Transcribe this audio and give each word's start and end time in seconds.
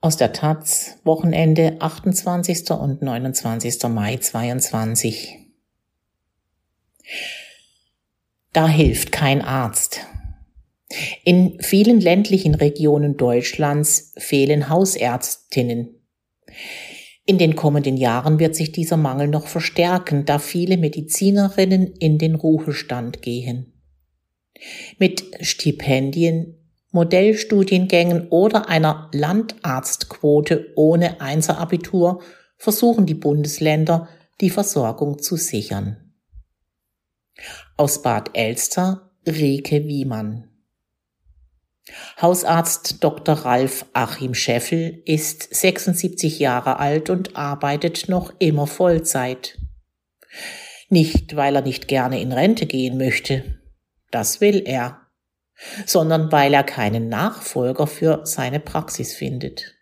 Aus 0.00 0.16
der 0.16 0.32
Taz, 0.32 0.96
Wochenende 1.02 1.78
28. 1.80 2.70
und 2.70 3.02
29. 3.02 3.82
Mai 3.88 4.16
22. 4.16 5.38
Da 8.52 8.68
hilft 8.68 9.10
kein 9.10 9.42
Arzt. 9.42 10.06
In 11.24 11.60
vielen 11.60 12.00
ländlichen 12.00 12.54
Regionen 12.54 13.16
Deutschlands 13.16 14.14
fehlen 14.18 14.68
Hausärztinnen. 14.68 16.00
In 17.26 17.38
den 17.38 17.56
kommenden 17.56 17.96
Jahren 17.96 18.38
wird 18.38 18.54
sich 18.54 18.70
dieser 18.70 18.96
Mangel 18.96 19.26
noch 19.26 19.48
verstärken, 19.48 20.24
da 20.24 20.38
viele 20.38 20.76
Medizinerinnen 20.76 21.88
in 21.98 22.18
den 22.18 22.36
Ruhestand 22.36 23.20
gehen. 23.20 23.72
Mit 25.00 25.24
Stipendien 25.40 26.57
Modellstudiengängen 26.98 28.26
oder 28.30 28.68
einer 28.68 29.08
Landarztquote 29.12 30.72
ohne 30.74 31.20
Einzerabitur 31.20 32.22
versuchen 32.56 33.06
die 33.06 33.14
Bundesländer, 33.14 34.08
die 34.40 34.50
Versorgung 34.50 35.20
zu 35.20 35.36
sichern. 35.36 36.12
Aus 37.76 38.02
Bad 38.02 38.30
Elster 38.32 39.12
Rike 39.24 39.84
Wiemann 39.86 40.48
Hausarzt 42.20 43.04
Dr. 43.04 43.36
Ralf 43.36 43.86
Achim 43.92 44.34
Scheffel 44.34 45.00
ist 45.04 45.54
76 45.54 46.40
Jahre 46.40 46.80
alt 46.80 47.10
und 47.10 47.36
arbeitet 47.36 48.08
noch 48.08 48.32
immer 48.40 48.66
Vollzeit. 48.66 49.56
Nicht, 50.88 51.36
weil 51.36 51.54
er 51.54 51.62
nicht 51.62 51.86
gerne 51.86 52.20
in 52.20 52.32
Rente 52.32 52.66
gehen 52.66 52.98
möchte. 52.98 53.60
Das 54.10 54.40
will 54.40 54.64
er 54.66 55.07
sondern 55.86 56.30
weil 56.32 56.54
er 56.54 56.64
keinen 56.64 57.08
Nachfolger 57.08 57.86
für 57.86 58.20
seine 58.24 58.60
Praxis 58.60 59.14
findet. 59.14 59.74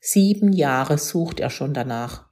Sieben 0.00 0.52
Jahre 0.52 0.98
sucht 0.98 1.40
er 1.40 1.50
schon 1.50 1.74
danach. 1.74 2.26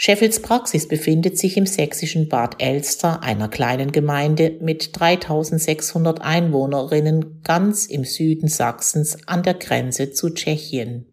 Sheffields 0.00 0.40
Praxis 0.40 0.86
befindet 0.86 1.36
sich 1.36 1.56
im 1.56 1.66
sächsischen 1.66 2.28
Bad 2.28 2.62
Elster, 2.62 3.22
einer 3.24 3.48
kleinen 3.48 3.90
Gemeinde 3.90 4.56
mit 4.60 4.98
3600 4.98 6.20
Einwohnerinnen 6.20 7.42
ganz 7.42 7.86
im 7.86 8.04
Süden 8.04 8.46
Sachsens 8.46 9.26
an 9.26 9.42
der 9.42 9.54
Grenze 9.54 10.12
zu 10.12 10.30
Tschechien. 10.30 11.12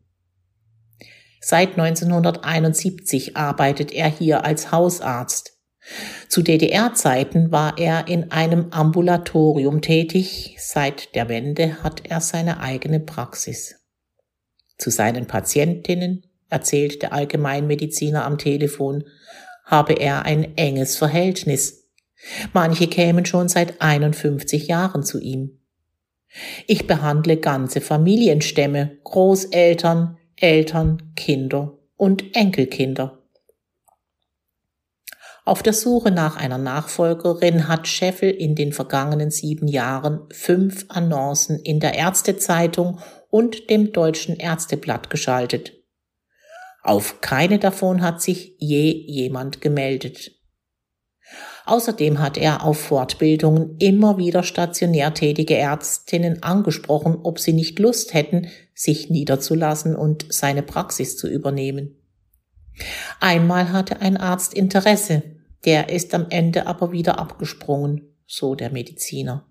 Seit 1.41 1.79
1971 1.79 3.35
arbeitet 3.35 3.91
er 3.91 4.07
hier 4.07 4.45
als 4.45 4.71
Hausarzt. 4.71 5.54
Zu 6.29 6.41
DDR-Zeiten 6.41 7.51
war 7.51 7.77
er 7.77 8.07
in 8.07 8.31
einem 8.31 8.71
Ambulatorium 8.71 9.81
tätig, 9.81 10.57
seit 10.59 11.13
der 11.15 11.29
Wende 11.29 11.83
hat 11.83 12.01
er 12.09 12.21
seine 12.21 12.59
eigene 12.59 12.99
Praxis. 12.99 13.75
Zu 14.77 14.89
seinen 14.89 15.27
Patientinnen, 15.27 16.25
erzählt 16.49 17.01
der 17.01 17.13
Allgemeinmediziner 17.13 18.25
am 18.25 18.37
Telefon, 18.37 19.03
habe 19.63 19.93
er 19.93 20.23
ein 20.25 20.57
enges 20.57 20.97
Verhältnis. 20.97 21.87
Manche 22.53 22.87
kämen 22.87 23.25
schon 23.25 23.47
seit 23.47 23.81
51 23.81 24.67
Jahren 24.67 25.03
zu 25.03 25.19
ihm. 25.19 25.59
Ich 26.67 26.87
behandle 26.87 27.37
ganze 27.37 27.79
Familienstämme, 27.81 28.97
Großeltern, 29.03 30.17
Eltern, 30.35 31.13
Kinder 31.15 31.77
und 31.95 32.35
Enkelkinder. 32.35 33.24
Auf 35.47 35.61
der 35.61 35.73
Suche 35.73 36.09
nach 36.09 36.37
einer 36.37 36.57
Nachfolgerin 36.57 37.67
hat 37.67 37.87
Scheffel 37.87 38.31
in 38.31 38.55
den 38.55 38.73
vergangenen 38.73 39.29
sieben 39.29 39.67
Jahren 39.67 40.21
fünf 40.31 40.85
Annoncen 40.89 41.59
in 41.59 41.79
der 41.79 41.93
Ärztezeitung 41.93 42.99
und 43.29 43.69
dem 43.69 43.93
Deutschen 43.93 44.37
Ärzteblatt 44.37 45.11
geschaltet. 45.11 45.73
Auf 46.81 47.21
keine 47.21 47.59
davon 47.59 48.01
hat 48.01 48.23
sich 48.23 48.55
je 48.57 48.91
jemand 48.91 49.61
gemeldet. 49.61 50.31
Außerdem 51.67 52.19
hat 52.19 52.37
er 52.37 52.63
auf 52.63 52.79
Fortbildungen 52.79 53.77
immer 53.77 54.17
wieder 54.17 54.41
stationär 54.41 55.13
tätige 55.13 55.57
Ärztinnen 55.57 56.41
angesprochen, 56.41 57.19
ob 57.21 57.39
sie 57.39 57.53
nicht 57.53 57.77
Lust 57.77 58.15
hätten, 58.15 58.47
sich 58.73 59.11
niederzulassen 59.11 59.95
und 59.95 60.25
seine 60.29 60.63
Praxis 60.63 61.17
zu 61.17 61.27
übernehmen. 61.27 62.01
Einmal 63.19 63.71
hatte 63.71 64.01
ein 64.01 64.17
Arzt 64.17 64.53
Interesse, 64.53 65.34
der 65.65 65.89
ist 65.89 66.13
am 66.13 66.27
Ende 66.29 66.67
aber 66.67 66.91
wieder 66.91 67.19
abgesprungen, 67.19 68.15
so 68.25 68.55
der 68.55 68.71
Mediziner. 68.71 69.47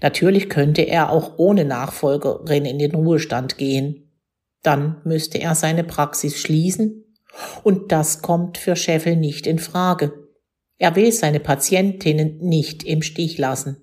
Natürlich 0.00 0.48
könnte 0.48 0.82
er 0.82 1.10
auch 1.10 1.38
ohne 1.38 1.64
Nachfolgerin 1.64 2.64
in 2.64 2.78
den 2.78 2.94
Ruhestand 2.94 3.58
gehen. 3.58 4.12
Dann 4.62 5.00
müsste 5.04 5.38
er 5.38 5.54
seine 5.54 5.84
Praxis 5.84 6.40
schließen 6.40 7.04
und 7.62 7.92
das 7.92 8.22
kommt 8.22 8.58
für 8.58 8.76
Scheffel 8.76 9.16
nicht 9.16 9.46
in 9.46 9.58
Frage. 9.58 10.12
Er 10.78 10.94
will 10.94 11.10
seine 11.12 11.40
Patientinnen 11.40 12.38
nicht 12.38 12.82
im 12.84 13.02
Stich 13.02 13.38
lassen. 13.38 13.82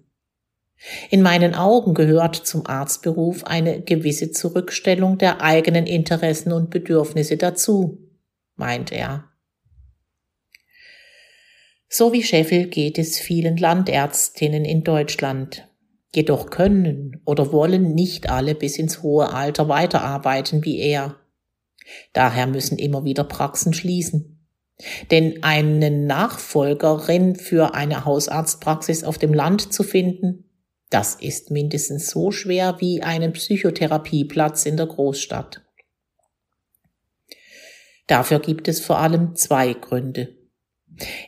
In 1.09 1.21
meinen 1.21 1.55
Augen 1.55 1.93
gehört 1.93 2.35
zum 2.35 2.67
Arztberuf 2.67 3.45
eine 3.45 3.81
gewisse 3.81 4.31
Zurückstellung 4.31 5.17
der 5.17 5.41
eigenen 5.41 5.87
Interessen 5.87 6.51
und 6.51 6.69
Bedürfnisse 6.69 7.37
dazu, 7.37 7.99
meint 8.55 8.91
er. 8.91 9.32
So 11.95 12.11
wie 12.11 12.23
Scheffel 12.23 12.69
geht 12.69 12.97
es 12.97 13.19
vielen 13.19 13.55
Landärztinnen 13.55 14.65
in 14.65 14.83
Deutschland. 14.83 15.69
Jedoch 16.11 16.49
können 16.49 17.21
oder 17.23 17.51
wollen 17.51 17.93
nicht 17.93 18.31
alle 18.31 18.55
bis 18.55 18.79
ins 18.79 19.03
hohe 19.03 19.31
Alter 19.31 19.69
weiterarbeiten 19.69 20.65
wie 20.65 20.79
er. 20.79 21.17
Daher 22.11 22.47
müssen 22.47 22.79
immer 22.79 23.03
wieder 23.03 23.23
Praxen 23.23 23.75
schließen. 23.75 24.43
Denn 25.11 25.43
eine 25.43 25.91
Nachfolgerin 25.91 27.35
für 27.35 27.75
eine 27.75 28.05
Hausarztpraxis 28.05 29.03
auf 29.03 29.19
dem 29.19 29.31
Land 29.31 29.71
zu 29.71 29.83
finden, 29.83 30.49
das 30.89 31.13
ist 31.13 31.51
mindestens 31.51 32.09
so 32.09 32.31
schwer 32.31 32.77
wie 32.79 33.03
einen 33.03 33.33
Psychotherapieplatz 33.33 34.65
in 34.65 34.77
der 34.77 34.87
Großstadt. 34.87 35.61
Dafür 38.07 38.39
gibt 38.39 38.67
es 38.67 38.81
vor 38.83 38.97
allem 38.97 39.35
zwei 39.35 39.73
Gründe. 39.73 40.42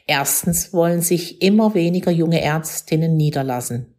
Erstens 0.08 0.74
wollen 0.74 1.02
sich 1.02 1.42
immer 1.42 1.74
weniger 1.74 2.12
junge 2.12 2.42
Ärztinnen 2.42 3.16
niederlassen. 3.16 3.96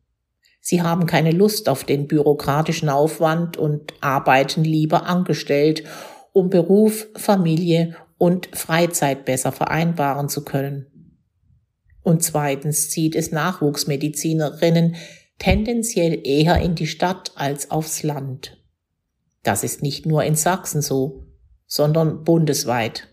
Sie 0.61 0.83
haben 0.83 1.07
keine 1.07 1.31
Lust 1.31 1.69
auf 1.69 1.85
den 1.85 2.09
bürokratischen 2.09 2.89
Aufwand 2.89 3.57
und 3.57 3.95
arbeiten 4.01 4.65
lieber 4.65 5.07
angestellt, 5.07 5.85
um 6.33 6.51
Beruf, 6.51 7.07
Familie 7.15 7.97
und 8.19 8.49
Freizeit 8.57 9.25
besser 9.25 9.53
vereinbaren 9.53 10.29
zu 10.29 10.45
können. 10.45 10.87
Und 12.03 12.23
zweitens 12.23 12.91
zieht 12.91 13.15
es 13.15 13.33
Nachwuchsmedizinerinnen 13.33 14.97
tendenziell 15.39 16.27
eher 16.27 16.61
in 16.61 16.75
die 16.75 16.87
Stadt 16.87 17.33
als 17.35 17.71
aufs 17.71 18.03
Land. 18.03 18.63
Das 19.43 19.63
ist 19.63 19.83
nicht 19.83 20.07
nur 20.07 20.25
in 20.25 20.35
Sachsen 20.35 20.83
so, 20.83 21.27
sondern 21.67 22.25
bundesweit. 22.25 23.09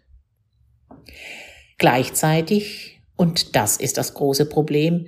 Gleichzeitig, 1.84 3.02
und 3.18 3.58
das 3.58 3.76
ist 3.76 3.98
das 3.98 4.14
große 4.14 4.46
Problem, 4.46 5.08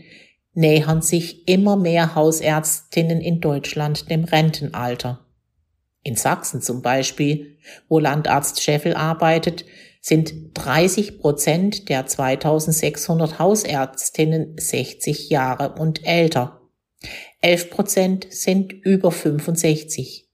nähern 0.53 1.02
sich 1.02 1.47
immer 1.47 1.78
mehr 1.78 2.16
Hausärztinnen 2.16 3.22
in 3.22 3.40
Deutschland 3.40 4.09
dem 4.12 4.25
Rentenalter. 4.25 5.25
In 6.03 6.18
Sachsen 6.18 6.62
zum 6.62 6.81
Beispiel, 6.81 7.56
wo 7.88 8.00
Landarzt 8.00 8.62
Scheffel 8.62 8.94
arbeitet, 8.94 9.63
sind 10.02 10.34
30 10.56 11.19
Prozent 11.19 11.88
der 11.88 12.08
2600 12.08 13.40
Hausärztinnen 13.40 14.57
60 14.57 15.30
Jahre 15.30 15.75
und 15.80 16.06
älter. 16.06 16.60
11 17.39 17.69
Prozent 17.69 18.28
sind 18.31 18.74
über 18.74 19.13
65. 19.13 20.28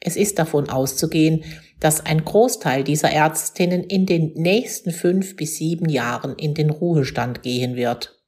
Es 0.00 0.14
ist 0.14 0.38
davon 0.38 0.70
auszugehen, 0.70 1.42
dass 1.80 2.04
ein 2.04 2.24
Großteil 2.24 2.84
dieser 2.84 3.10
Ärztinnen 3.10 3.84
in 3.84 4.06
den 4.06 4.32
nächsten 4.34 4.90
fünf 4.90 5.36
bis 5.36 5.56
sieben 5.56 5.88
Jahren 5.88 6.34
in 6.36 6.54
den 6.54 6.70
Ruhestand 6.70 7.42
gehen 7.42 7.76
wird. 7.76 8.20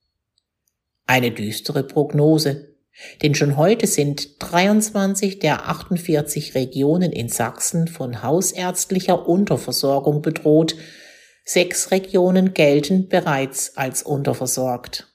Eine 1.06 1.32
düstere 1.32 1.82
Prognose, 1.82 2.76
denn 3.22 3.34
schon 3.34 3.56
heute 3.56 3.86
sind 3.86 4.40
23 4.40 5.38
der 5.38 5.68
48 5.68 6.54
Regionen 6.54 7.12
in 7.12 7.28
Sachsen 7.28 7.88
von 7.88 8.22
hausärztlicher 8.22 9.28
Unterversorgung 9.28 10.22
bedroht, 10.22 10.76
sechs 11.44 11.90
Regionen 11.90 12.54
gelten 12.54 13.08
bereits 13.08 13.76
als 13.76 14.02
unterversorgt. 14.02 15.08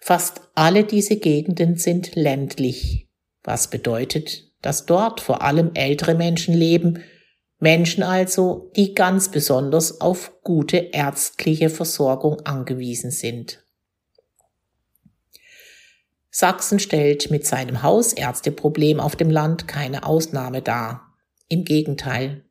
Fast 0.00 0.42
alle 0.54 0.84
diese 0.84 1.16
Gegenden 1.16 1.76
sind 1.76 2.14
ländlich, 2.14 3.08
was 3.42 3.70
bedeutet, 3.70 4.47
dass 4.62 4.86
dort 4.86 5.20
vor 5.20 5.42
allem 5.42 5.70
ältere 5.74 6.14
Menschen 6.14 6.54
leben, 6.54 7.02
Menschen 7.60 8.02
also, 8.02 8.70
die 8.76 8.94
ganz 8.94 9.30
besonders 9.30 10.00
auf 10.00 10.32
gute 10.42 10.76
ärztliche 10.76 11.70
Versorgung 11.70 12.40
angewiesen 12.40 13.10
sind. 13.10 13.64
Sachsen 16.30 16.78
stellt 16.78 17.32
mit 17.32 17.46
seinem 17.46 17.82
Hausärzteproblem 17.82 19.00
auf 19.00 19.16
dem 19.16 19.30
Land 19.30 19.66
keine 19.66 20.04
Ausnahme 20.06 20.62
dar. 20.62 21.16
Im 21.48 21.64
Gegenteil. 21.64 22.44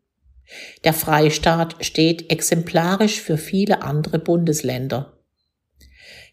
Der 0.83 0.93
Freistaat 0.93 1.77
steht 1.85 2.31
exemplarisch 2.31 3.21
für 3.21 3.37
viele 3.37 3.83
andere 3.83 4.19
Bundesländer. 4.19 5.16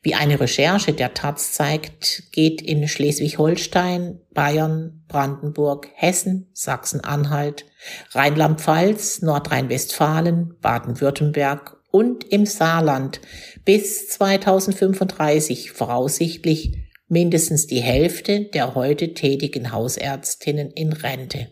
Wie 0.04 0.14
eine 0.14 0.38
Recherche 0.38 0.92
der 0.92 1.14
Taz 1.14 1.52
zeigt, 1.52 2.24
geht 2.30 2.60
in 2.60 2.86
Schleswig-Holstein, 2.86 4.20
Bayern, 4.34 5.02
Brandenburg, 5.08 5.88
Hessen, 5.94 6.50
Sachsen-Anhalt, 6.52 7.64
Rheinland-Pfalz, 8.10 9.22
Nordrhein-Westfalen, 9.22 10.56
Baden-Württemberg 10.60 11.78
und 11.90 12.30
im 12.30 12.44
Saarland 12.44 13.22
bis 13.64 14.10
2035 14.10 15.70
voraussichtlich 15.70 16.76
mindestens 17.08 17.66
die 17.66 17.80
Hälfte 17.80 18.44
der 18.44 18.74
heute 18.74 19.14
tätigen 19.14 19.72
Hausärztinnen 19.72 20.70
in 20.70 20.92
Rente. 20.92 21.48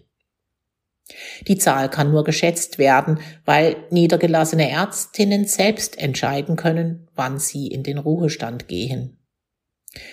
Die 1.46 1.58
Zahl 1.58 1.90
kann 1.90 2.10
nur 2.10 2.24
geschätzt 2.24 2.78
werden, 2.78 3.18
weil 3.44 3.76
niedergelassene 3.90 4.70
Ärztinnen 4.70 5.46
selbst 5.46 5.98
entscheiden 5.98 6.56
können, 6.56 7.08
wann 7.14 7.38
sie 7.38 7.66
in 7.66 7.82
den 7.82 7.98
Ruhestand 7.98 8.68
gehen. 8.68 9.18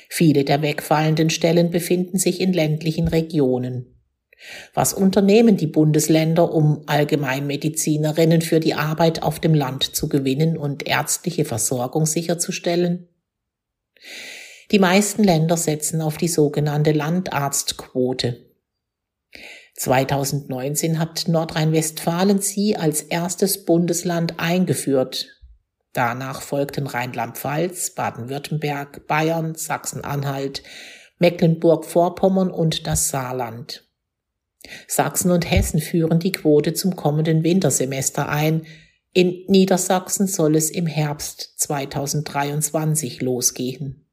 Viele 0.10 0.44
der 0.44 0.62
wegfallenden 0.62 1.30
Stellen 1.30 1.70
befinden 1.70 2.18
sich 2.18 2.42
in 2.42 2.54
ländlichen 2.54 3.08
Regionen. 3.08 3.96
Was 4.74 4.94
unternehmen 4.94 5.58
die 5.58 5.68
Bundesländer, 5.68 6.54
um 6.54 6.84
Allgemeinmedizinerinnen 6.86 8.42
für 8.42 8.60
die 8.60 8.74
Arbeit 8.74 9.22
auf 9.22 9.40
dem 9.40 9.54
Land 9.54 9.96
zu 9.96 10.08
gewinnen 10.08 10.58
und 10.58 10.88
ärztliche 10.88 11.46
Versorgung 11.46 12.06
sicherzustellen? 12.06 13.10
Die 14.72 14.80
meisten 14.80 15.24
Länder 15.24 15.58
setzen 15.58 16.02
auf 16.02 16.18
die 16.18 16.28
sogenannte 16.28 16.92
Landarztquote. 16.92 18.49
2019 19.80 21.00
hat 21.00 21.30
Nordrhein-Westfalen 21.30 22.42
sie 22.42 22.76
als 22.76 23.02
erstes 23.02 23.64
Bundesland 23.64 24.34
eingeführt. 24.38 25.28
Danach 25.94 26.42
folgten 26.42 26.86
Rheinland-Pfalz, 26.86 27.92
Baden-Württemberg, 27.92 29.08
Bayern, 29.08 29.56
Sachsen-Anhalt, 29.56 30.64
Mecklenburg-Vorpommern 31.20 32.52
und 32.52 32.88
das 32.88 33.08
Saarland. 33.08 33.88
Sachsen 34.86 35.32
und 35.32 35.50
Hessen 35.50 35.80
führen 35.80 36.20
die 36.20 36.34
Quote 36.34 36.74
zum 36.74 36.98
kommenden 36.98 37.46
Wintersemester 37.46 38.28
ein. 38.28 38.66
In 39.14 39.46
Niedersachsen 39.48 40.28
soll 40.28 40.58
es 40.58 40.70
im 40.70 40.88
Herbst 40.88 41.54
2023 41.58 43.22
losgehen. 43.22 44.10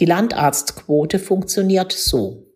Die 0.00 0.06
Landarztquote 0.06 1.20
funktioniert 1.20 1.92
so. 1.92 2.47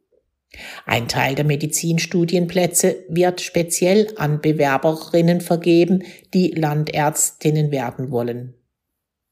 Ein 0.84 1.08
Teil 1.08 1.34
der 1.34 1.44
Medizinstudienplätze 1.44 3.04
wird 3.08 3.40
speziell 3.40 4.12
an 4.16 4.40
Bewerberinnen 4.40 5.40
vergeben, 5.40 6.04
die 6.34 6.48
Landärztinnen 6.50 7.70
werden 7.70 8.10
wollen. 8.10 8.54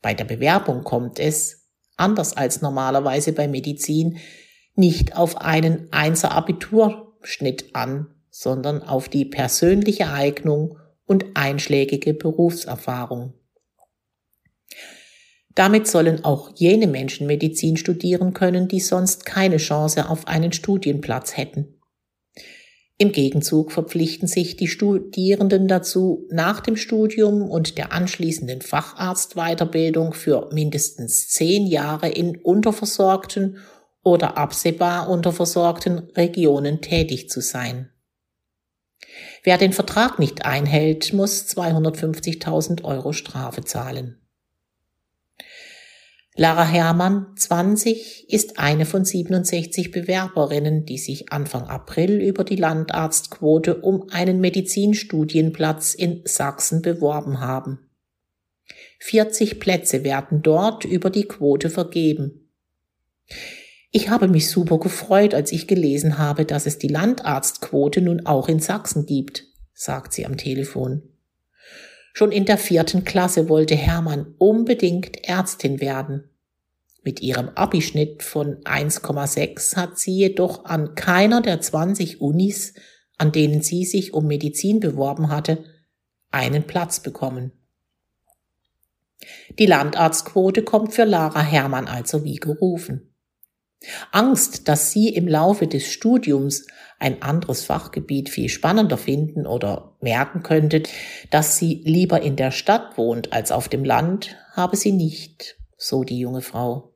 Bei 0.02 0.14
der 0.14 0.24
Bewerbung 0.24 0.82
kommt 0.82 1.18
es, 1.18 1.68
anders 1.96 2.36
als 2.36 2.62
normalerweise 2.62 3.32
bei 3.32 3.48
Medizin, 3.48 4.18
nicht 4.74 5.16
auf 5.16 5.36
einen 5.36 5.92
Einser 5.92 6.32
Abiturschnitt 6.32 7.74
an, 7.74 8.14
sondern 8.30 8.82
auf 8.82 9.08
die 9.08 9.26
persönliche 9.26 10.08
Eignung 10.08 10.78
und 11.04 11.26
einschlägige 11.34 12.14
Berufserfahrung. 12.14 13.34
Damit 15.54 15.88
sollen 15.88 16.24
auch 16.24 16.52
jene 16.54 16.86
Menschen 16.86 17.26
Medizin 17.26 17.76
studieren 17.76 18.34
können, 18.34 18.68
die 18.68 18.80
sonst 18.80 19.26
keine 19.26 19.56
Chance 19.56 20.08
auf 20.08 20.28
einen 20.28 20.52
Studienplatz 20.52 21.36
hätten. 21.36 21.80
Im 22.98 23.12
Gegenzug 23.12 23.72
verpflichten 23.72 24.28
sich 24.28 24.56
die 24.56 24.68
Studierenden 24.68 25.68
dazu, 25.68 26.28
nach 26.30 26.60
dem 26.60 26.76
Studium 26.76 27.48
und 27.50 27.78
der 27.78 27.92
anschließenden 27.92 28.60
Facharztweiterbildung 28.60 30.12
für 30.12 30.50
mindestens 30.52 31.30
zehn 31.30 31.66
Jahre 31.66 32.10
in 32.10 32.36
unterversorgten 32.36 33.56
oder 34.02 34.36
absehbar 34.36 35.08
unterversorgten 35.08 36.10
Regionen 36.14 36.82
tätig 36.82 37.30
zu 37.30 37.40
sein. 37.40 37.90
Wer 39.42 39.56
den 39.56 39.72
Vertrag 39.72 40.18
nicht 40.18 40.44
einhält, 40.44 41.14
muss 41.14 41.46
250.000 41.48 42.84
Euro 42.84 43.12
Strafe 43.12 43.64
zahlen. 43.64 44.19
Lara 46.36 46.64
Herrmann, 46.64 47.34
20, 47.36 48.32
ist 48.32 48.58
eine 48.58 48.86
von 48.86 49.04
67 49.04 49.90
Bewerberinnen, 49.90 50.84
die 50.84 50.98
sich 50.98 51.32
Anfang 51.32 51.64
April 51.64 52.20
über 52.20 52.44
die 52.44 52.56
Landarztquote 52.56 53.76
um 53.80 54.08
einen 54.10 54.40
Medizinstudienplatz 54.40 55.94
in 55.94 56.22
Sachsen 56.24 56.82
beworben 56.82 57.40
haben. 57.40 57.90
40 59.00 59.58
Plätze 59.58 60.04
werden 60.04 60.42
dort 60.42 60.84
über 60.84 61.10
die 61.10 61.24
Quote 61.24 61.68
vergeben. 61.68 62.52
Ich 63.90 64.08
habe 64.08 64.28
mich 64.28 64.48
super 64.48 64.78
gefreut, 64.78 65.34
als 65.34 65.50
ich 65.50 65.66
gelesen 65.66 66.16
habe, 66.16 66.44
dass 66.44 66.66
es 66.66 66.78
die 66.78 66.88
Landarztquote 66.88 68.00
nun 68.02 68.24
auch 68.24 68.48
in 68.48 68.60
Sachsen 68.60 69.04
gibt, 69.04 69.46
sagt 69.74 70.12
sie 70.12 70.26
am 70.26 70.36
Telefon. 70.36 71.09
Schon 72.12 72.32
in 72.32 72.44
der 72.44 72.58
vierten 72.58 73.04
Klasse 73.04 73.48
wollte 73.48 73.74
Hermann 73.74 74.34
unbedingt 74.38 75.24
Ärztin 75.28 75.80
werden. 75.80 76.30
Mit 77.02 77.20
ihrem 77.20 77.48
Abischnitt 77.50 78.22
von 78.22 78.56
1,6 78.64 79.76
hat 79.76 79.98
sie 79.98 80.16
jedoch 80.16 80.64
an 80.64 80.94
keiner 80.94 81.40
der 81.40 81.60
20 81.60 82.20
Unis, 82.20 82.74
an 83.16 83.32
denen 83.32 83.62
sie 83.62 83.84
sich 83.84 84.12
um 84.12 84.26
Medizin 84.26 84.80
beworben 84.80 85.30
hatte, 85.30 85.64
einen 86.30 86.64
Platz 86.64 87.00
bekommen. 87.00 87.52
Die 89.58 89.66
Landarztquote 89.66 90.62
kommt 90.62 90.94
für 90.94 91.04
Lara 91.04 91.42
Hermann 91.42 91.86
also 91.86 92.24
wie 92.24 92.36
gerufen. 92.36 93.09
Angst, 94.12 94.68
dass 94.68 94.90
sie 94.90 95.08
im 95.08 95.26
Laufe 95.26 95.66
des 95.66 95.90
Studiums 95.90 96.66
ein 96.98 97.22
anderes 97.22 97.64
Fachgebiet 97.64 98.28
viel 98.28 98.48
spannender 98.48 98.98
finden 98.98 99.46
oder 99.46 99.96
merken 100.00 100.42
könnte, 100.42 100.82
dass 101.30 101.56
sie 101.56 101.82
lieber 101.84 102.20
in 102.20 102.36
der 102.36 102.50
Stadt 102.50 102.98
wohnt 102.98 103.32
als 103.32 103.52
auf 103.52 103.68
dem 103.68 103.84
Land, 103.84 104.36
habe 104.52 104.76
sie 104.76 104.92
nicht, 104.92 105.56
so 105.78 106.04
die 106.04 106.18
junge 106.18 106.42
Frau. 106.42 106.94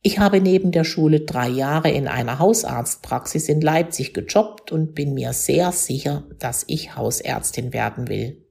Ich 0.00 0.18
habe 0.18 0.40
neben 0.40 0.70
der 0.70 0.84
Schule 0.84 1.22
drei 1.22 1.48
Jahre 1.48 1.90
in 1.90 2.06
einer 2.06 2.38
Hausarztpraxis 2.38 3.48
in 3.48 3.60
Leipzig 3.60 4.14
gejobbt 4.14 4.70
und 4.70 4.94
bin 4.94 5.14
mir 5.14 5.32
sehr 5.32 5.72
sicher, 5.72 6.24
dass 6.38 6.64
ich 6.68 6.94
Hausärztin 6.94 7.72
werden 7.72 8.08
will. 8.08 8.46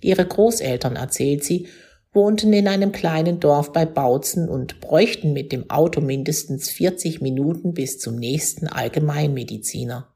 Ihre 0.00 0.24
Großeltern, 0.24 0.96
erzählt 0.96 1.44
sie, 1.44 1.68
wohnten 2.12 2.52
in 2.52 2.66
einem 2.66 2.92
kleinen 2.92 3.40
Dorf 3.40 3.72
bei 3.72 3.86
Bautzen 3.86 4.48
und 4.48 4.80
bräuchten 4.80 5.32
mit 5.32 5.52
dem 5.52 5.70
Auto 5.70 6.00
mindestens 6.00 6.70
40 6.70 7.20
Minuten 7.20 7.72
bis 7.72 7.98
zum 7.98 8.16
nächsten 8.16 8.66
Allgemeinmediziner. 8.66 10.08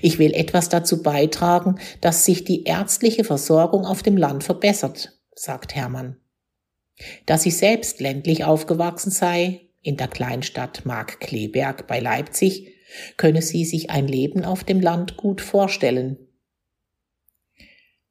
Ich 0.00 0.18
will 0.18 0.32
etwas 0.32 0.68
dazu 0.68 1.02
beitragen, 1.02 1.76
dass 2.00 2.24
sich 2.24 2.44
die 2.44 2.64
ärztliche 2.64 3.24
Versorgung 3.24 3.84
auf 3.84 4.02
dem 4.02 4.16
Land 4.16 4.44
verbessert, 4.44 5.12
sagt 5.34 5.74
Hermann. 5.74 6.16
Da 7.26 7.36
sie 7.36 7.50
selbst 7.50 8.00
ländlich 8.00 8.44
aufgewachsen 8.44 9.10
sei, 9.10 9.60
in 9.82 9.96
der 9.96 10.08
Kleinstadt 10.08 10.86
Markkleeberg 10.86 11.86
bei 11.86 12.00
Leipzig, 12.00 12.72
könne 13.16 13.42
sie 13.42 13.64
sich 13.64 13.90
ein 13.90 14.08
Leben 14.08 14.44
auf 14.44 14.64
dem 14.64 14.80
Land 14.80 15.16
gut 15.16 15.40
vorstellen. 15.40 16.16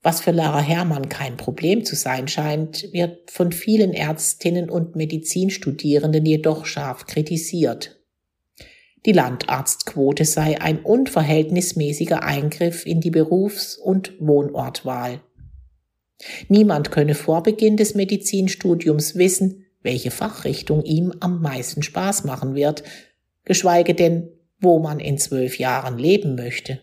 Was 0.06 0.22
für 0.22 0.30
Lara 0.30 0.62
Herrmann 0.62 1.10
kein 1.10 1.36
Problem 1.36 1.84
zu 1.84 1.96
sein 1.96 2.28
scheint, 2.28 2.94
wird 2.94 3.32
von 3.32 3.52
vielen 3.52 3.92
Ärztinnen 3.92 4.70
und 4.70 4.96
Medizinstudierenden 4.96 6.24
jedoch 6.28 6.68
scharf 6.68 7.08
kritisiert. 7.08 8.00
Die 9.08 9.14
Landarztquote 9.14 10.24
sei 10.26 10.62
ein 10.62 10.78
unverhältnismäßiger 10.84 12.22
Eingriff 12.22 12.86
in 12.86 13.02
die 13.02 13.10
Berufs- 13.10 13.78
und 13.78 14.14
Wohnortwahl. 14.20 15.22
Niemand 16.50 16.92
könne 16.92 17.16
vor 17.16 17.42
Beginn 17.42 17.76
des 17.76 17.96
Medizinstudiums 17.96 19.16
wissen, 19.16 19.66
welche 19.82 20.12
Fachrichtung 20.12 20.84
ihm 20.84 21.14
am 21.20 21.42
meisten 21.42 21.82
Spaß 21.82 22.26
machen 22.26 22.54
wird, 22.54 22.84
geschweige 23.44 23.96
denn, 23.96 24.30
wo 24.60 24.78
man 24.78 25.00
in 25.00 25.18
zwölf 25.18 25.58
Jahren 25.58 25.98
leben 25.98 26.36
möchte. 26.36 26.82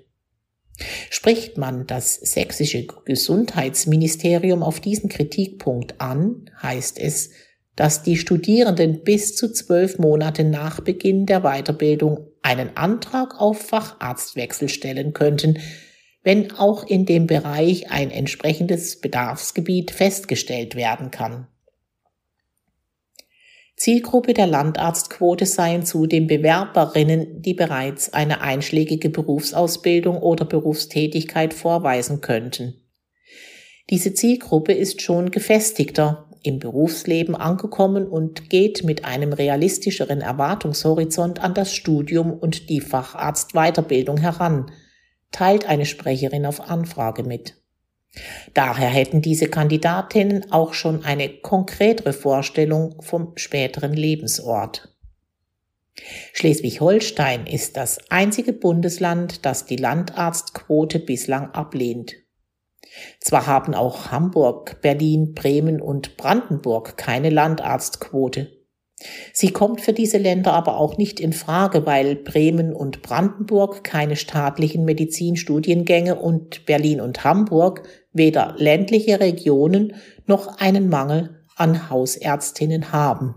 Spricht 1.10 1.58
man 1.58 1.86
das 1.86 2.14
sächsische 2.14 2.86
Gesundheitsministerium 3.04 4.62
auf 4.62 4.80
diesen 4.80 5.08
Kritikpunkt 5.08 6.00
an, 6.00 6.50
heißt 6.62 6.98
es, 6.98 7.30
dass 7.76 8.02
die 8.02 8.16
Studierenden 8.16 9.02
bis 9.02 9.34
zu 9.34 9.52
zwölf 9.52 9.98
Monate 9.98 10.44
nach 10.44 10.80
Beginn 10.80 11.26
der 11.26 11.40
Weiterbildung 11.40 12.28
einen 12.42 12.76
Antrag 12.76 13.40
auf 13.40 13.60
Facharztwechsel 13.62 14.68
stellen 14.68 15.12
könnten, 15.12 15.58
wenn 16.22 16.52
auch 16.52 16.86
in 16.86 17.06
dem 17.06 17.26
Bereich 17.26 17.90
ein 17.90 18.10
entsprechendes 18.10 19.00
Bedarfsgebiet 19.00 19.90
festgestellt 19.90 20.76
werden 20.76 21.10
kann. 21.10 21.48
Zielgruppe 23.82 24.32
der 24.32 24.46
Landarztquote 24.46 25.44
seien 25.44 25.84
zudem 25.84 26.28
Bewerberinnen, 26.28 27.42
die 27.42 27.52
bereits 27.52 28.12
eine 28.12 28.40
einschlägige 28.40 29.10
Berufsausbildung 29.10 30.18
oder 30.18 30.44
Berufstätigkeit 30.44 31.52
vorweisen 31.52 32.20
könnten. 32.20 32.74
Diese 33.90 34.14
Zielgruppe 34.14 34.72
ist 34.72 35.02
schon 35.02 35.32
gefestigter 35.32 36.30
im 36.44 36.60
Berufsleben 36.60 37.34
angekommen 37.34 38.06
und 38.06 38.48
geht 38.50 38.84
mit 38.84 39.04
einem 39.04 39.32
realistischeren 39.32 40.20
Erwartungshorizont 40.20 41.42
an 41.42 41.52
das 41.52 41.74
Studium 41.74 42.32
und 42.32 42.68
die 42.68 42.80
Facharztweiterbildung 42.80 44.16
heran, 44.16 44.70
teilt 45.32 45.68
eine 45.68 45.86
Sprecherin 45.86 46.46
auf 46.46 46.70
Anfrage 46.70 47.24
mit. 47.24 47.60
Daher 48.52 48.88
hätten 48.88 49.22
diese 49.22 49.48
Kandidatinnen 49.48 50.52
auch 50.52 50.74
schon 50.74 51.04
eine 51.04 51.28
konkretere 51.28 52.12
Vorstellung 52.12 53.00
vom 53.00 53.32
späteren 53.36 53.94
Lebensort. 53.94 54.88
Schleswig-Holstein 56.32 57.46
ist 57.46 57.76
das 57.76 57.98
einzige 58.10 58.52
Bundesland, 58.52 59.44
das 59.44 59.66
die 59.66 59.76
Landarztquote 59.76 60.98
bislang 60.98 61.50
ablehnt. 61.52 62.14
Zwar 63.20 63.46
haben 63.46 63.74
auch 63.74 64.10
Hamburg, 64.10 64.80
Berlin, 64.82 65.34
Bremen 65.34 65.80
und 65.80 66.16
Brandenburg 66.16 66.96
keine 66.96 67.30
Landarztquote. 67.30 68.50
Sie 69.32 69.50
kommt 69.50 69.80
für 69.80 69.92
diese 69.92 70.18
Länder 70.18 70.52
aber 70.52 70.76
auch 70.76 70.96
nicht 70.96 71.18
in 71.18 71.32
Frage, 71.32 71.86
weil 71.86 72.16
Bremen 72.16 72.72
und 72.72 73.02
Brandenburg 73.02 73.82
keine 73.82 74.16
staatlichen 74.16 74.84
Medizinstudiengänge 74.84 76.16
und 76.16 76.66
Berlin 76.66 77.00
und 77.00 77.24
Hamburg 77.24 77.82
weder 78.12 78.54
ländliche 78.58 79.20
Regionen 79.20 79.94
noch 80.26 80.58
einen 80.58 80.88
Mangel 80.88 81.42
an 81.56 81.90
Hausärztinnen 81.90 82.92
haben. 82.92 83.34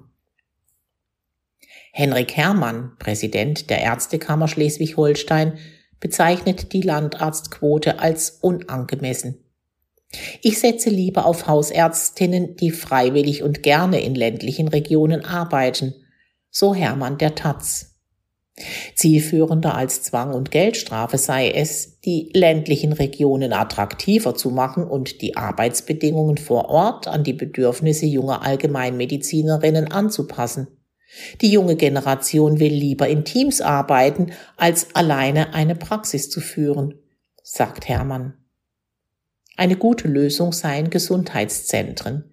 Henrik 1.92 2.36
Herrmann, 2.36 2.92
Präsident 3.00 3.70
der 3.70 3.82
Ärztekammer 3.82 4.48
Schleswig-Holstein, 4.48 5.58
bezeichnet 6.00 6.74
die 6.74 6.82
Landarztquote 6.82 8.00
als 8.00 8.32
unangemessen. 8.42 9.46
Ich 10.42 10.60
setze 10.60 10.90
lieber 10.90 11.26
auf 11.26 11.48
Hausärztinnen, 11.48 12.56
die 12.58 12.72
freiwillig 12.72 13.44
und 13.44 13.64
gerne 13.64 14.02
in 14.02 14.16
ländlichen 14.16 14.68
Regionen 14.68 15.24
arbeiten, 15.24 15.94
so 16.50 16.76
Hermann 16.76 17.18
der 17.18 17.36
Taz. 17.36 17.95
Zielführender 18.96 19.76
als 19.76 20.02
Zwang 20.04 20.34
und 20.34 20.50
Geldstrafe 20.50 21.18
sei 21.18 21.52
es, 21.52 22.00
die 22.02 22.30
ländlichen 22.34 22.94
Regionen 22.94 23.52
attraktiver 23.52 24.34
zu 24.34 24.50
machen 24.50 24.86
und 24.86 25.22
die 25.22 25.36
Arbeitsbedingungen 25.36 26.38
vor 26.38 26.70
Ort 26.70 27.08
an 27.08 27.26
die 27.26 27.34
Bedürfnisse 27.34 28.06
junger 28.06 28.44
Allgemeinmedizinerinnen 28.44 29.92
anzupassen. 29.92 30.68
Die 31.42 31.52
junge 31.52 31.76
Generation 31.76 32.60
will 32.60 32.74
lieber 32.74 33.08
in 33.08 33.26
Teams 33.26 33.60
arbeiten, 33.60 34.32
als 34.56 34.96
alleine 34.96 35.54
eine 35.54 35.76
Praxis 35.76 36.30
zu 36.30 36.40
führen, 36.40 36.96
sagt 37.44 37.90
Hermann. 37.90 38.36
Eine 39.58 39.76
gute 39.76 40.08
Lösung 40.08 40.52
seien 40.52 40.90
Gesundheitszentren. 40.90 42.32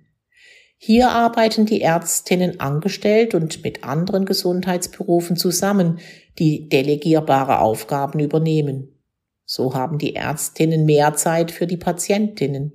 Hier 0.84 1.10
arbeiten 1.10 1.64
die 1.64 1.80
Ärztinnen 1.80 2.58
angestellt 2.58 3.36
und 3.36 3.62
mit 3.62 3.84
anderen 3.84 4.26
Gesundheitsberufen 4.26 5.36
zusammen, 5.36 6.00
die 6.40 6.68
delegierbare 6.68 7.60
Aufgaben 7.60 8.18
übernehmen. 8.18 9.00
So 9.44 9.74
haben 9.74 9.98
die 9.98 10.16
Ärztinnen 10.16 10.84
mehr 10.84 11.14
Zeit 11.14 11.52
für 11.52 11.68
die 11.68 11.76
Patientinnen. 11.76 12.72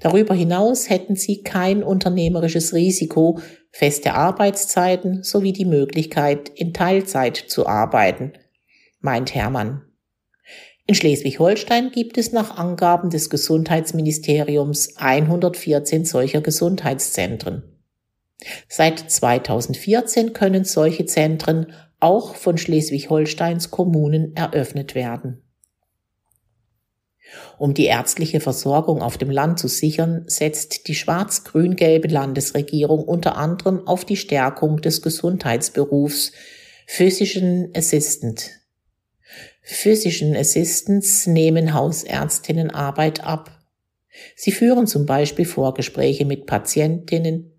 Darüber 0.00 0.34
hinaus 0.34 0.90
hätten 0.90 1.16
sie 1.16 1.42
kein 1.42 1.82
unternehmerisches 1.82 2.74
Risiko, 2.74 3.40
feste 3.70 4.12
Arbeitszeiten 4.12 5.22
sowie 5.22 5.54
die 5.54 5.64
Möglichkeit, 5.64 6.50
in 6.50 6.74
Teilzeit 6.74 7.38
zu 7.38 7.66
arbeiten, 7.66 8.34
meint 9.00 9.34
Hermann. 9.34 9.91
In 10.86 10.96
Schleswig-Holstein 10.96 11.92
gibt 11.92 12.18
es 12.18 12.32
nach 12.32 12.56
Angaben 12.56 13.10
des 13.10 13.30
Gesundheitsministeriums 13.30 14.96
114 14.96 16.04
solcher 16.04 16.40
Gesundheitszentren. 16.40 17.62
Seit 18.68 18.98
2014 18.98 20.32
können 20.32 20.64
solche 20.64 21.06
Zentren 21.06 21.72
auch 22.00 22.34
von 22.34 22.58
Schleswig-Holsteins 22.58 23.70
Kommunen 23.70 24.34
eröffnet 24.34 24.96
werden. 24.96 25.42
Um 27.58 27.74
die 27.74 27.86
ärztliche 27.86 28.40
Versorgung 28.40 29.02
auf 29.02 29.16
dem 29.16 29.30
Land 29.30 29.60
zu 29.60 29.68
sichern, 29.68 30.24
setzt 30.26 30.88
die 30.88 30.96
schwarz-grün-gelbe 30.96 32.08
Landesregierung 32.08 33.04
unter 33.04 33.36
anderem 33.36 33.86
auf 33.86 34.04
die 34.04 34.16
Stärkung 34.16 34.80
des 34.80 35.00
Gesundheitsberufs 35.00 36.32
Physician 36.86 37.70
Assistant 37.74 38.61
Physician 39.62 40.36
Assistants 40.36 41.26
nehmen 41.26 41.72
Hausärztinnen 41.72 42.70
Arbeit 42.70 43.24
ab. 43.24 43.58
Sie 44.36 44.52
führen 44.52 44.86
zum 44.86 45.06
Beispiel 45.06 45.44
Vorgespräche 45.44 46.26
mit 46.26 46.46
Patientinnen, 46.46 47.52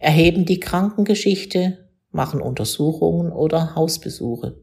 erheben 0.00 0.46
die 0.46 0.58
Krankengeschichte, 0.58 1.90
machen 2.10 2.40
Untersuchungen 2.40 3.30
oder 3.30 3.74
Hausbesuche. 3.74 4.56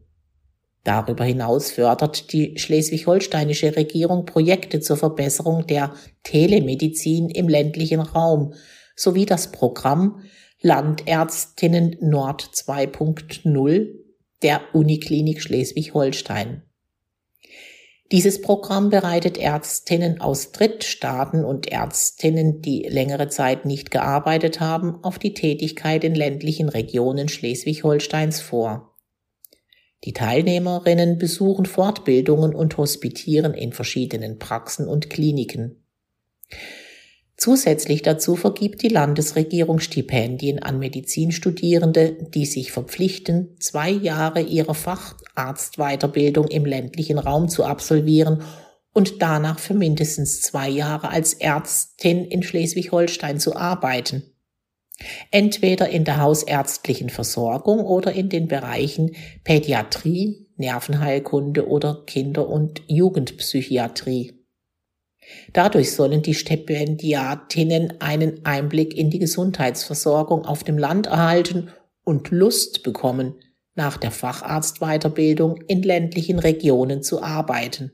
Darüber 0.84 1.24
hinaus 1.26 1.72
fördert 1.72 2.32
die 2.34 2.58
schleswig-holsteinische 2.58 3.76
Regierung 3.76 4.26
Projekte 4.26 4.80
zur 4.80 4.98
Verbesserung 4.98 5.68
der 5.68 5.94
Telemedizin 6.24 7.30
im 7.30 7.48
ländlichen 7.48 8.00
Raum 8.00 8.54
sowie 8.96 9.26
das 9.26 9.52
Programm 9.52 10.24
Landärztinnen 10.62 11.98
Nord 12.02 12.50
2.0 12.54 13.88
der 14.42 14.62
Uniklinik 14.74 15.42
Schleswig-Holstein. 15.42 16.64
Dieses 18.12 18.42
Programm 18.42 18.90
bereitet 18.90 19.38
Ärztinnen 19.38 20.22
aus 20.22 20.54
Drittstaaten 20.54 21.44
und 21.44 21.68
Ärztinnen, 21.68 22.62
die 22.62 22.84
längere 22.84 23.28
Zeit 23.28 23.66
nicht 23.66 23.92
gearbeitet 23.92 24.62
haben, 24.62 25.04
auf 25.04 25.20
die 25.20 25.34
Tätigkeit 25.34 26.06
in 26.06 26.16
ländlichen 26.16 26.70
Regionen 26.70 27.28
Schleswig-Holsteins 27.28 28.40
vor. 28.40 28.96
Die 30.06 30.14
Teilnehmerinnen 30.14 31.18
besuchen 31.18 31.66
Fortbildungen 31.66 32.56
und 32.56 32.78
hospitieren 32.78 33.54
in 33.54 33.74
verschiedenen 33.74 34.40
Praxen 34.40 34.88
und 34.88 35.10
Kliniken. 35.10 35.84
Zusätzlich 37.38 38.02
dazu 38.02 38.36
vergibt 38.36 38.82
die 38.82 38.88
Landesregierung 38.88 39.80
Stipendien 39.80 40.62
an 40.64 40.80
Medizinstudierende, 40.80 42.18
die 42.34 42.48
sich 42.48 42.72
verpflichten, 42.72 43.56
zwei 43.60 43.92
Jahre 43.92 44.42
ihrer 44.42 44.74
Facharztweiterbildung 44.74 46.48
im 46.48 46.66
ländlichen 46.66 47.20
Raum 47.20 47.48
zu 47.48 47.64
absolvieren 47.64 48.42
und 48.92 49.22
danach 49.22 49.60
für 49.60 49.76
mindestens 49.76 50.42
zwei 50.42 50.68
Jahre 50.68 51.10
als 51.10 51.36
Ärztin 51.36 52.26
in 52.26 52.42
Schleswig-Holstein 52.42 53.40
zu 53.40 53.56
arbeiten. 53.56 54.24
Entweder 55.30 55.90
in 55.90 56.06
der 56.06 56.20
hausärztlichen 56.20 57.10
Versorgung 57.10 57.82
oder 57.82 58.14
in 58.14 58.30
den 58.30 58.48
Bereichen 58.48 59.16
Pädiatrie, 59.44 60.48
Nervenheilkunde 60.56 61.68
oder 61.68 62.04
Kinder- 62.08 62.50
und 62.50 62.82
Jugendpsychiatrie. 62.88 64.37
Dadurch 65.54 65.92
sollen 65.92 66.22
die 66.22 66.34
Stipendiatinnen 66.34 68.00
einen 68.00 68.46
Einblick 68.46 68.96
in 68.96 69.10
die 69.10 69.20
Gesundheitsversorgung 69.20 70.46
auf 70.46 70.64
dem 70.64 70.78
Land 70.78 71.08
erhalten 71.08 71.70
und 72.04 72.32
Lust 72.32 72.84
bekommen, 72.84 73.36
nach 73.76 73.98
der 73.98 74.12
Facharztweiterbildung 74.12 75.62
in 75.68 75.84
ländlichen 75.84 76.40
Regionen 76.40 77.04
zu 77.04 77.22
arbeiten. 77.22 77.92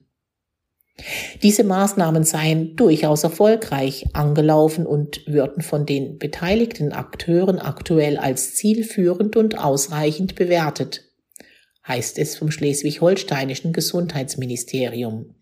Diese 1.42 1.63
Maßnahmen 1.63 2.24
seien 2.24 2.75
durchaus 2.75 3.24
erfolgreich 3.24 4.06
angelaufen 4.13 4.86
und 4.86 5.25
würden 5.25 5.63
von 5.63 5.86
den 5.86 6.20
beteiligten 6.20 6.94
Akteuren 6.94 7.60
aktuell 7.60 8.18
als 8.18 8.56
zielführend 8.56 9.36
und 9.36 9.58
ausreichend 9.58 10.36
bewertet, 10.36 11.04
heißt 11.88 12.20
es 12.20 12.38
vom 12.38 12.52
schleswig-holsteinischen 12.52 13.74
Gesundheitsministerium. 13.74 15.36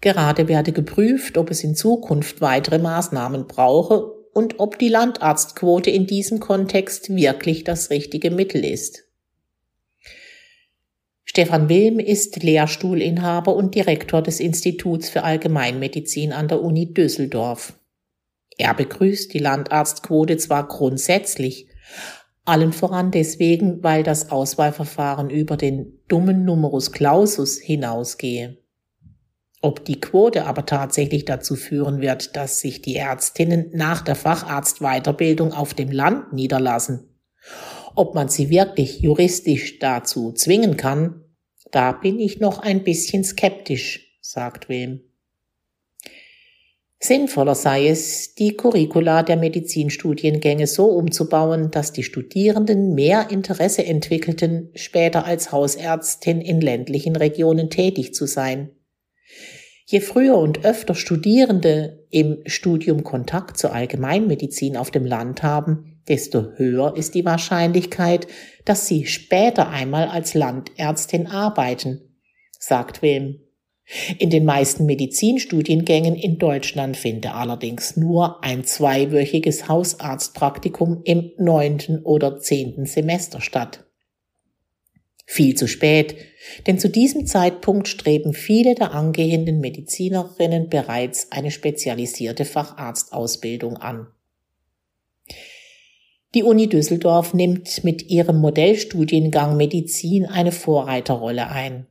Gerade 0.00 0.48
werde 0.48 0.72
geprüft, 0.72 1.36
ob 1.38 1.50
es 1.50 1.64
in 1.64 1.74
Zukunft 1.74 2.40
weitere 2.40 2.78
Maßnahmen 2.78 3.46
brauche 3.46 4.18
und 4.32 4.60
ob 4.60 4.78
die 4.78 4.88
Landarztquote 4.88 5.90
in 5.90 6.06
diesem 6.06 6.38
Kontext 6.38 7.14
wirklich 7.14 7.64
das 7.64 7.90
richtige 7.90 8.30
Mittel 8.30 8.64
ist. 8.64 9.04
Stefan 11.24 11.68
Wilm 11.68 11.98
ist 11.98 12.42
Lehrstuhlinhaber 12.42 13.54
und 13.54 13.74
Direktor 13.74 14.22
des 14.22 14.40
Instituts 14.40 15.10
für 15.10 15.24
Allgemeinmedizin 15.24 16.32
an 16.32 16.48
der 16.48 16.62
Uni 16.62 16.94
Düsseldorf. 16.94 17.74
Er 18.56 18.74
begrüßt 18.74 19.34
die 19.34 19.38
Landarztquote 19.38 20.36
zwar 20.36 20.66
grundsätzlich, 20.68 21.68
allen 22.44 22.72
voran 22.72 23.10
deswegen, 23.10 23.82
weil 23.82 24.02
das 24.02 24.30
Auswahlverfahren 24.30 25.28
über 25.28 25.56
den 25.56 26.00
dummen 26.08 26.44
Numerus 26.44 26.92
Clausus 26.92 27.58
hinausgehe. 27.58 28.56
Ob 29.60 29.84
die 29.84 30.00
Quote 30.00 30.46
aber 30.46 30.66
tatsächlich 30.66 31.24
dazu 31.24 31.56
führen 31.56 32.00
wird, 32.00 32.36
dass 32.36 32.60
sich 32.60 32.80
die 32.80 32.94
Ärztinnen 32.94 33.70
nach 33.72 34.02
der 34.02 34.14
Facharztweiterbildung 34.14 35.52
auf 35.52 35.74
dem 35.74 35.90
Land 35.90 36.32
niederlassen, 36.32 37.18
ob 37.96 38.14
man 38.14 38.28
sie 38.28 38.50
wirklich 38.50 39.00
juristisch 39.00 39.80
dazu 39.80 40.32
zwingen 40.32 40.76
kann, 40.76 41.24
da 41.72 41.92
bin 41.92 42.20
ich 42.20 42.38
noch 42.38 42.60
ein 42.60 42.84
bisschen 42.84 43.24
skeptisch, 43.24 44.18
sagt 44.20 44.68
Wilm. 44.68 45.00
Sinnvoller 47.00 47.54
sei 47.54 47.88
es, 47.88 48.34
die 48.34 48.56
Curricula 48.56 49.22
der 49.22 49.36
Medizinstudiengänge 49.36 50.66
so 50.66 50.86
umzubauen, 50.86 51.70
dass 51.70 51.92
die 51.92 52.02
Studierenden 52.02 52.94
mehr 52.94 53.30
Interesse 53.30 53.84
entwickelten, 53.84 54.70
später 54.74 55.24
als 55.24 55.52
Hausärztin 55.52 56.40
in 56.40 56.60
ländlichen 56.60 57.14
Regionen 57.14 57.70
tätig 57.70 58.14
zu 58.14 58.26
sein. 58.26 58.70
Je 59.86 60.00
früher 60.00 60.36
und 60.36 60.64
öfter 60.64 60.94
Studierende 60.94 62.06
im 62.10 62.42
Studium 62.44 63.04
Kontakt 63.04 63.56
zur 63.56 63.72
Allgemeinmedizin 63.72 64.76
auf 64.76 64.90
dem 64.90 65.06
Land 65.06 65.42
haben, 65.42 66.02
desto 66.08 66.52
höher 66.56 66.94
ist 66.96 67.14
die 67.14 67.24
Wahrscheinlichkeit, 67.24 68.26
dass 68.64 68.86
sie 68.86 69.06
später 69.06 69.70
einmal 69.70 70.08
als 70.08 70.34
Landärztin 70.34 71.26
arbeiten, 71.26 72.18
sagt 72.58 73.00
Wilm. 73.02 73.40
In 74.18 74.28
den 74.28 74.44
meisten 74.44 74.84
Medizinstudiengängen 74.84 76.14
in 76.14 76.38
Deutschland 76.38 76.98
finde 76.98 77.32
allerdings 77.32 77.96
nur 77.96 78.44
ein 78.44 78.64
zweiwöchiges 78.64 79.68
Hausarztpraktikum 79.68 81.00
im 81.04 81.32
neunten 81.38 82.04
oder 82.04 82.38
zehnten 82.38 82.84
Semester 82.84 83.40
statt. 83.40 83.87
Viel 85.30 85.54
zu 85.54 85.68
spät, 85.68 86.16
denn 86.66 86.78
zu 86.78 86.88
diesem 86.88 87.26
Zeitpunkt 87.26 87.86
streben 87.86 88.32
viele 88.32 88.74
der 88.74 88.94
angehenden 88.94 89.60
Medizinerinnen 89.60 90.70
bereits 90.70 91.30
eine 91.30 91.50
spezialisierte 91.50 92.46
Facharztausbildung 92.46 93.76
an. 93.76 94.06
Die 96.34 96.42
Uni 96.42 96.66
Düsseldorf 96.66 97.34
nimmt 97.34 97.84
mit 97.84 98.08
ihrem 98.08 98.38
Modellstudiengang 98.38 99.58
Medizin 99.58 100.24
eine 100.24 100.50
Vorreiterrolle 100.50 101.50
ein. 101.50 101.86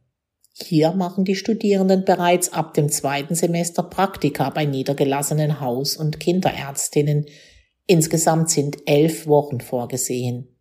Hier 0.55 0.93
machen 0.93 1.23
die 1.23 1.35
Studierenden 1.35 2.05
bereits 2.05 2.51
ab 2.51 2.73
dem 2.73 2.89
zweiten 2.89 3.35
Semester 3.35 3.83
Praktika 3.83 4.49
bei 4.49 4.65
niedergelassenen 4.65 5.61
Haus- 5.61 5.95
und 5.95 6.19
Kinderärztinnen. 6.19 7.27
Insgesamt 7.85 8.49
sind 8.49 8.77
elf 8.87 9.27
Wochen 9.27 9.61
vorgesehen. 9.61 10.56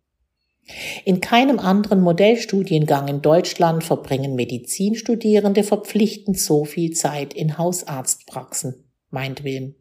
In 1.05 1.21
keinem 1.21 1.59
anderen 1.59 2.01
Modellstudiengang 2.01 3.07
in 3.07 3.21
Deutschland 3.21 3.83
verbringen 3.83 4.35
Medizinstudierende 4.35 5.63
verpflichtend 5.63 6.37
so 6.37 6.65
viel 6.65 6.91
Zeit 6.91 7.33
in 7.33 7.57
Hausarztpraxen, 7.57 8.85
meint 9.09 9.43
Wilm. 9.43 9.75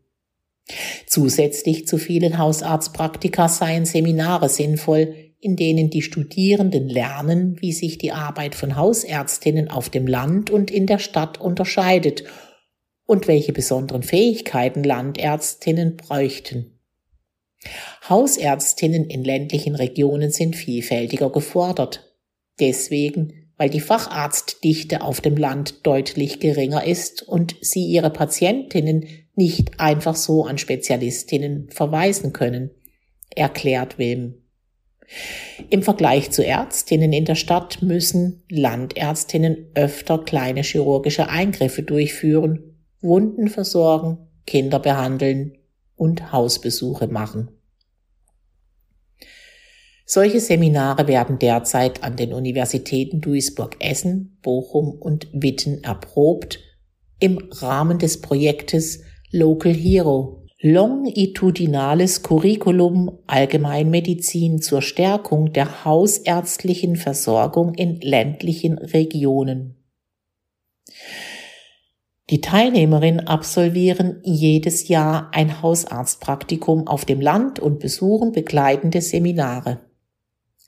Zusätzlich 1.06 1.86
zu 1.86 1.98
vielen 1.98 2.38
Hausarztpraktika 2.38 3.48
seien 3.48 3.84
Seminare 3.84 4.48
sinnvoll, 4.48 5.14
in 5.40 5.56
denen 5.56 5.90
die 5.90 6.02
Studierenden 6.02 6.88
lernen, 6.88 7.56
wie 7.60 7.72
sich 7.72 7.98
die 7.98 8.12
Arbeit 8.12 8.54
von 8.54 8.76
Hausärztinnen 8.76 9.68
auf 9.68 9.90
dem 9.90 10.06
Land 10.06 10.50
und 10.50 10.70
in 10.70 10.86
der 10.86 10.98
Stadt 10.98 11.40
unterscheidet 11.40 12.24
und 13.06 13.28
welche 13.28 13.52
besonderen 13.52 14.02
Fähigkeiten 14.02 14.82
Landärztinnen 14.82 15.96
bräuchten. 15.96 16.75
Hausärztinnen 18.08 19.04
in 19.06 19.24
ländlichen 19.24 19.74
Regionen 19.74 20.30
sind 20.30 20.56
vielfältiger 20.56 21.30
gefordert. 21.30 22.14
Deswegen, 22.60 23.50
weil 23.56 23.70
die 23.70 23.80
Facharztdichte 23.80 25.02
auf 25.02 25.20
dem 25.20 25.36
Land 25.36 25.86
deutlich 25.86 26.40
geringer 26.40 26.84
ist 26.84 27.22
und 27.22 27.56
sie 27.60 27.86
ihre 27.86 28.10
Patientinnen 28.10 29.06
nicht 29.34 29.80
einfach 29.80 30.16
so 30.16 30.44
an 30.44 30.58
Spezialistinnen 30.58 31.68
verweisen 31.70 32.32
können, 32.32 32.70
erklärt 33.34 33.98
Wilm. 33.98 34.42
Im 35.70 35.82
Vergleich 35.82 36.30
zu 36.30 36.44
Ärztinnen 36.44 37.12
in 37.12 37.24
der 37.24 37.34
Stadt 37.34 37.82
müssen 37.82 38.42
Landärztinnen 38.48 39.70
öfter 39.74 40.18
kleine 40.18 40.62
chirurgische 40.62 41.28
Eingriffe 41.28 41.82
durchführen, 41.82 42.76
Wunden 43.00 43.48
versorgen, 43.48 44.18
Kinder 44.46 44.80
behandeln 44.80 45.58
und 45.94 46.32
Hausbesuche 46.32 47.06
machen. 47.06 47.55
Solche 50.08 50.38
Seminare 50.38 51.08
werden 51.08 51.40
derzeit 51.40 52.04
an 52.04 52.14
den 52.14 52.32
Universitäten 52.32 53.20
Duisburg-Essen, 53.20 54.38
Bochum 54.40 54.92
und 54.92 55.26
Witten 55.32 55.82
erprobt 55.82 56.60
im 57.18 57.38
Rahmen 57.50 57.98
des 57.98 58.20
Projektes 58.20 59.00
Local 59.32 59.74
Hero 59.74 60.44
Longitudinales 60.60 62.22
Curriculum 62.22 63.18
Allgemeinmedizin 63.26 64.62
zur 64.62 64.80
Stärkung 64.80 65.52
der 65.52 65.84
hausärztlichen 65.84 66.94
Versorgung 66.94 67.74
in 67.74 68.00
ländlichen 68.00 68.78
Regionen. 68.78 69.76
Die 72.30 72.40
Teilnehmerinnen 72.40 73.26
absolvieren 73.26 74.20
jedes 74.22 74.88
Jahr 74.88 75.30
ein 75.32 75.62
Hausarztpraktikum 75.62 76.86
auf 76.86 77.04
dem 77.04 77.20
Land 77.20 77.58
und 77.58 77.80
besuchen 77.80 78.32
begleitende 78.32 79.00
Seminare. 79.00 79.85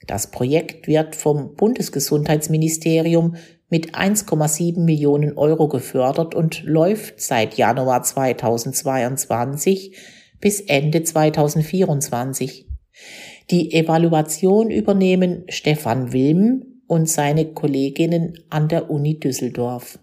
Das 0.06 0.30
Projekt 0.30 0.86
wird 0.86 1.16
vom 1.16 1.54
Bundesgesundheitsministerium 1.54 3.36
mit 3.68 3.94
1,7 3.94 4.80
Millionen 4.80 5.36
Euro 5.36 5.68
gefördert 5.68 6.34
und 6.34 6.62
läuft 6.62 7.20
seit 7.20 7.58
Januar 7.58 8.02
2022 8.02 9.96
bis 10.40 10.60
Ende 10.60 11.02
2024. 11.02 12.66
Die 13.50 13.72
Evaluation 13.72 14.70
übernehmen 14.70 15.44
Stefan 15.48 16.12
Wilm 16.12 16.82
und 16.86 17.08
seine 17.08 17.52
Kolleginnen 17.52 18.38
an 18.50 18.68
der 18.68 18.90
Uni 18.90 19.18
Düsseldorf. 19.18 19.98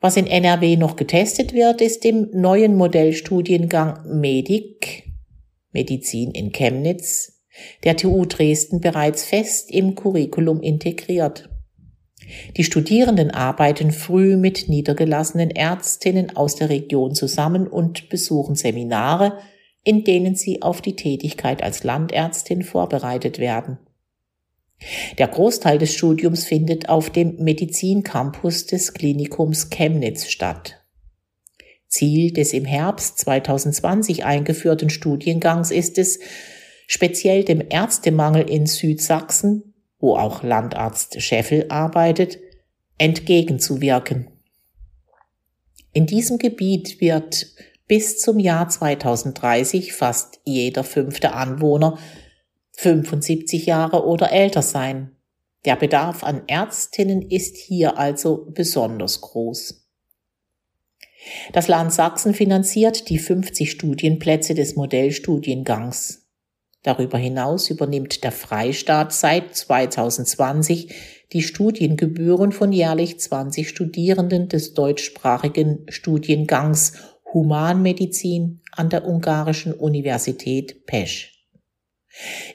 Was 0.00 0.16
in 0.16 0.26
NRW 0.26 0.76
noch 0.76 0.96
getestet 0.96 1.54
wird, 1.54 1.80
ist 1.80 2.04
im 2.04 2.28
neuen 2.32 2.76
Modellstudiengang 2.76 4.18
Medic, 4.20 5.04
Medizin 5.70 6.32
in 6.32 6.50
Chemnitz, 6.50 7.41
der 7.84 7.96
TU 7.96 8.24
Dresden 8.24 8.80
bereits 8.80 9.24
fest 9.24 9.70
im 9.70 9.94
Curriculum 9.94 10.60
integriert. 10.60 11.48
Die 12.56 12.64
Studierenden 12.64 13.30
arbeiten 13.30 13.90
früh 13.90 14.36
mit 14.36 14.68
niedergelassenen 14.68 15.50
Ärztinnen 15.50 16.36
aus 16.36 16.56
der 16.56 16.70
Region 16.70 17.14
zusammen 17.14 17.66
und 17.66 18.08
besuchen 18.08 18.54
Seminare, 18.54 19.38
in 19.84 20.04
denen 20.04 20.34
sie 20.34 20.62
auf 20.62 20.80
die 20.80 20.96
Tätigkeit 20.96 21.62
als 21.62 21.84
Landärztin 21.84 22.62
vorbereitet 22.62 23.38
werden. 23.38 23.78
Der 25.18 25.28
Großteil 25.28 25.78
des 25.78 25.94
Studiums 25.94 26.44
findet 26.44 26.88
auf 26.88 27.10
dem 27.10 27.36
Medizincampus 27.36 28.66
des 28.66 28.94
Klinikums 28.94 29.70
Chemnitz 29.70 30.28
statt. 30.28 30.78
Ziel 31.88 32.32
des 32.32 32.52
im 32.52 32.64
Herbst 32.64 33.18
2020 33.18 34.24
eingeführten 34.24 34.90
Studiengangs 34.90 35.70
ist 35.70 35.98
es, 35.98 36.20
speziell 36.92 37.42
dem 37.42 37.62
Ärztemangel 37.70 38.50
in 38.50 38.66
Südsachsen, 38.66 39.72
wo 39.98 40.14
auch 40.14 40.42
Landarzt 40.42 41.22
Scheffel 41.22 41.64
arbeitet, 41.70 42.38
entgegenzuwirken. 42.98 44.30
In 45.94 46.04
diesem 46.04 46.36
Gebiet 46.36 47.00
wird 47.00 47.46
bis 47.88 48.18
zum 48.18 48.38
Jahr 48.38 48.68
2030 48.68 49.94
fast 49.94 50.40
jeder 50.44 50.84
fünfte 50.84 51.32
Anwohner 51.32 51.96
75 52.72 53.64
Jahre 53.64 54.04
oder 54.04 54.30
älter 54.30 54.60
sein. 54.60 55.16
Der 55.64 55.76
Bedarf 55.76 56.22
an 56.22 56.42
Ärztinnen 56.46 57.22
ist 57.22 57.56
hier 57.56 57.96
also 57.96 58.48
besonders 58.50 59.22
groß. 59.22 59.88
Das 61.54 61.68
Land 61.68 61.94
Sachsen 61.94 62.34
finanziert 62.34 63.08
die 63.08 63.18
50 63.18 63.70
Studienplätze 63.70 64.52
des 64.52 64.76
Modellstudiengangs. 64.76 66.21
Darüber 66.82 67.16
hinaus 67.16 67.70
übernimmt 67.70 68.24
der 68.24 68.32
Freistaat 68.32 69.12
seit 69.12 69.54
2020 69.54 70.92
die 71.32 71.42
Studiengebühren 71.42 72.52
von 72.52 72.72
jährlich 72.72 73.20
20 73.20 73.68
Studierenden 73.68 74.48
des 74.48 74.74
deutschsprachigen 74.74 75.86
Studiengangs 75.88 76.94
Humanmedizin 77.32 78.60
an 78.72 78.90
der 78.90 79.06
ungarischen 79.06 79.72
Universität 79.72 80.84
Pesch. 80.86 81.46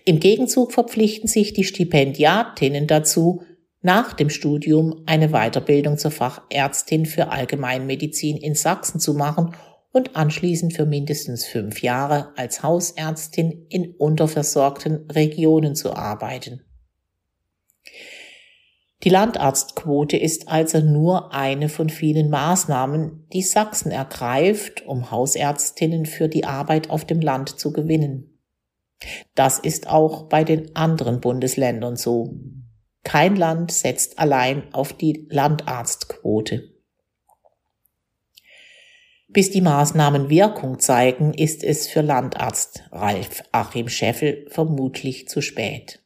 Im 0.06 0.20
Gegenzug 0.20 0.74
verpflichten 0.74 1.28
sich 1.28 1.54
die 1.54 1.63
Stipendiatinnen 1.63 2.86
dazu, 2.86 3.42
nach 3.82 4.13
dem 4.13 4.30
Studium 4.30 5.04
eine 5.06 5.30
Weiterbildung 5.30 5.98
zur 5.98 6.12
Fachärztin 6.12 7.06
für 7.06 7.30
Allgemeinmedizin 7.30 8.38
in 8.38 8.56
Sachsen 8.56 9.00
zu 9.00 9.13
machen 9.13 9.56
und 9.97 10.15
anschließend 10.15 10.73
für 10.73 10.86
mindestens 10.86 11.45
fünf 11.45 11.81
Jahre 11.81 12.31
als 12.38 12.63
Hausärztin 12.63 13.65
in 13.69 13.95
unterversorgten 13.95 15.10
Regionen 15.10 15.75
zu 15.75 15.93
arbeiten. 15.93 16.62
Die 19.03 19.10
Landarztquote 19.10 20.17
ist 20.17 20.47
also 20.47 20.79
nur 20.79 21.33
eine 21.33 21.69
von 21.69 21.89
vielen 21.89 22.29
Maßnahmen, 22.29 23.27
die 23.33 23.41
Sachsen 23.41 23.91
ergreift, 23.91 24.86
um 24.86 25.12
Hausärztinnen 25.12 26.05
für 26.05 26.27
die 26.27 26.45
Arbeit 26.45 26.89
auf 26.89 27.05
dem 27.05 27.19
Land 27.19 27.60
zu 27.60 27.73
gewinnen. 27.73 28.39
Das 29.36 29.60
ist 29.60 29.88
auch 29.88 30.29
bei 30.29 30.43
den 30.43 30.75
anderen 30.75 31.21
Bundesländern 31.21 31.95
so. 31.95 32.36
Kein 33.03 33.36
Land 33.36 33.71
setzt 33.71 34.19
allein 34.19 34.73
auf 34.73 34.93
die 34.93 35.27
Landarztquote. 35.29 36.77
Bis 39.28 39.52
die 39.52 39.62
Maßnahmen 39.62 40.30
Wirkung 40.30 40.80
zeigen, 40.80 41.34
ist 41.34 41.63
es 41.63 41.88
für 41.88 42.02
Landarzt 42.02 42.84
Ralf 42.92 43.44
Achim 43.52 43.90
Scheffel 43.90 44.46
vermutlich 44.50 45.28
zu 45.28 45.42
spät. 45.42 46.02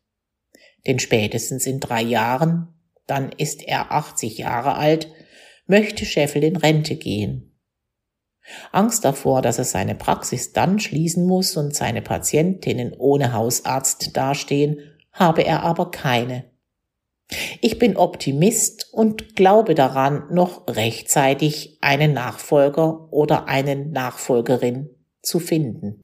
Denn 0.87 0.99
spätestens 0.99 1.67
in 1.67 1.79
drei 1.79 2.01
Jahren 2.01 2.73
dann 3.11 3.33
ist 3.33 3.61
er 3.67 3.91
80 3.91 4.37
Jahre 4.37 4.75
alt, 4.75 5.11
möchte 5.65 6.05
Scheffel 6.05 6.45
in 6.45 6.55
Rente 6.55 6.95
gehen. 6.95 7.59
Angst 8.71 9.03
davor, 9.03 9.41
dass 9.41 9.57
er 9.57 9.65
seine 9.65 9.95
Praxis 9.95 10.53
dann 10.53 10.79
schließen 10.79 11.25
muss 11.25 11.57
und 11.57 11.75
seine 11.75 12.01
Patientinnen 12.01 12.93
ohne 12.93 13.33
Hausarzt 13.33 14.15
dastehen, 14.15 14.79
habe 15.11 15.43
er 15.43 15.63
aber 15.63 15.91
keine. 15.91 16.50
Ich 17.61 17.79
bin 17.79 17.97
Optimist 17.97 18.89
und 18.91 19.35
glaube 19.35 19.75
daran, 19.75 20.23
noch 20.31 20.67
rechtzeitig 20.67 21.77
einen 21.81 22.13
Nachfolger 22.13 23.11
oder 23.11 23.47
einen 23.47 23.91
Nachfolgerin 23.91 24.89
zu 25.21 25.39
finden. 25.39 26.01